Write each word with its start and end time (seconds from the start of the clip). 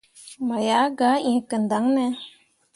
Mo 0.45 0.57
yah 0.67 0.85
gah 0.97 1.17
ẽe 1.29 1.33
kǝndaŋne? 1.49 2.05